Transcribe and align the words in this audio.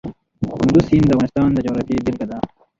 کندز 0.59 0.81
سیند 0.87 1.05
د 1.09 1.11
افغانستان 1.13 1.49
د 1.53 1.57
جغرافیې 1.65 2.03
بېلګه 2.05 2.25
ده. 2.31 2.37